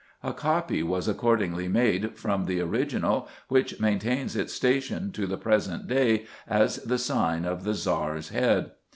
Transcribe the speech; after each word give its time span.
A 0.23 0.33
copy 0.33 0.81
was 0.81 1.07
accordingly 1.07 1.67
made 1.67 2.17
from 2.17 2.45
the 2.45 2.59
original, 2.59 3.27
which 3.49 3.79
maintains 3.79 4.35
its 4.35 4.51
station 4.51 5.11
to 5.11 5.27
the 5.27 5.37
present 5.37 5.87
day 5.87 6.25
as 6.47 6.77
the 6.77 6.97
sign 6.97 7.45
of 7.45 7.63
the 7.63 7.75
Czar's 7.75 8.29
Head." 8.29 8.71